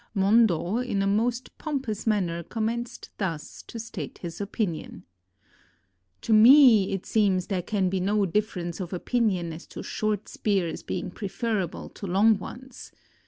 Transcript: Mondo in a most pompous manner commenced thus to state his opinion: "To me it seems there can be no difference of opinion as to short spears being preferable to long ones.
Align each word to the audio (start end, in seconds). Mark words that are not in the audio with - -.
Mondo 0.15 0.77
in 0.79 1.03
a 1.03 1.05
most 1.05 1.55
pompous 1.59 2.07
manner 2.07 2.41
commenced 2.41 3.11
thus 3.19 3.61
to 3.67 3.77
state 3.77 4.17
his 4.17 4.41
opinion: 4.41 5.03
"To 6.21 6.33
me 6.33 6.91
it 6.91 7.05
seems 7.05 7.45
there 7.45 7.61
can 7.61 7.87
be 7.87 7.99
no 7.99 8.25
difference 8.25 8.79
of 8.79 8.93
opinion 8.93 9.53
as 9.53 9.67
to 9.67 9.83
short 9.83 10.27
spears 10.27 10.81
being 10.81 11.11
preferable 11.11 11.87
to 11.89 12.07
long 12.07 12.35
ones. 12.39 12.91